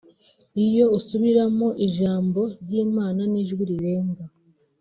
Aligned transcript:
iyo 0.65 0.85
usubiramo 0.97 1.67
ijambo 1.87 2.39
ry’Imana 2.63 3.21
n’ijwi 3.31 3.63
rirenga 3.69 4.23